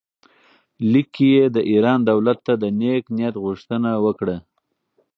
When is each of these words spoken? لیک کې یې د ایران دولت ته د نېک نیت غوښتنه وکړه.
لیک 0.91 1.07
کې 1.15 1.27
یې 1.35 1.45
د 1.55 1.57
ایران 1.71 1.99
دولت 2.11 2.39
ته 2.45 2.53
د 2.61 2.63
نېک 2.79 3.03
نیت 3.17 3.35
غوښتنه 3.45 3.89
وکړه. 4.05 4.37